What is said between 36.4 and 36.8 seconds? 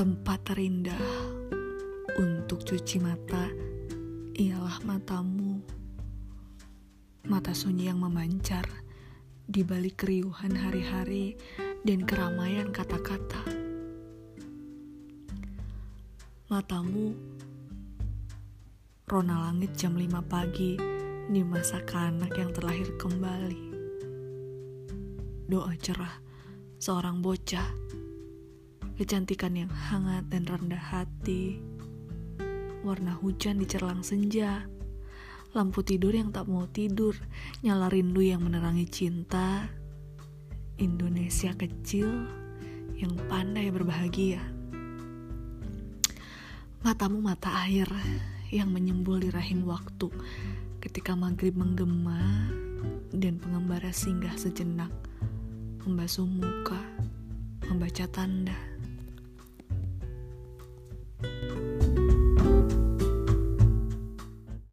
mau